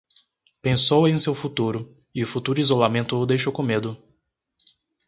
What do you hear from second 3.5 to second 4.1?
com medo.